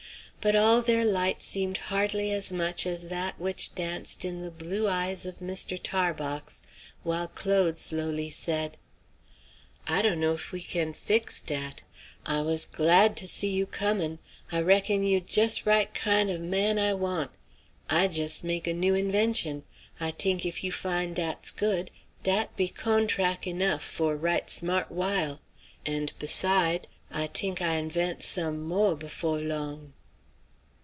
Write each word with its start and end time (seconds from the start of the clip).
But 0.43 0.55
all 0.55 0.81
their 0.81 1.05
light 1.05 1.43
seemed 1.43 1.77
hardly 1.77 2.31
as 2.31 2.51
much 2.51 2.87
as 2.87 3.09
that 3.09 3.39
which 3.39 3.75
danced 3.75 4.25
in 4.25 4.41
the 4.41 4.49
blue 4.49 4.87
eyes 4.87 5.23
of 5.23 5.37
Mr. 5.37 5.79
Tarbox 5.79 6.63
while 7.03 7.27
Claude 7.27 7.77
slowly 7.77 8.31
said: 8.31 8.75
"I 9.85 10.01
dunno 10.01 10.33
if 10.33 10.51
we 10.51 10.63
can 10.63 10.93
fix 10.93 11.41
dat. 11.41 11.83
I 12.25 12.41
was 12.41 12.65
glad 12.65 13.15
to 13.17 13.27
see 13.27 13.49
you 13.51 13.67
comin'. 13.67 14.17
I 14.51 14.61
reckon 14.61 15.03
you 15.03 15.21
jus' 15.21 15.67
right 15.67 15.93
kind 15.93 16.31
of 16.31 16.41
man 16.41 16.79
I 16.79 16.95
want. 16.95 17.29
I 17.87 18.07
jus' 18.07 18.43
make 18.43 18.65
a 18.65 18.73
new 18.73 18.95
invention. 18.95 19.63
I 19.99 20.09
t'ink 20.09 20.43
'f 20.43 20.63
you 20.63 20.71
find 20.71 21.15
dat's 21.15 21.51
good, 21.51 21.91
dat 22.23 22.57
be 22.57 22.67
cawntrac' 22.67 23.45
enough 23.45 23.83
for 23.83 24.15
right 24.15 24.49
smart 24.49 24.89
while. 24.91 25.39
And 25.85 26.11
beside', 26.17 26.87
I 27.11 27.27
t'ink 27.27 27.61
I 27.61 27.75
invent 27.75 28.23
some 28.23 28.63
mo' 28.63 28.95
b'fo' 28.95 29.35
long." 29.37 29.93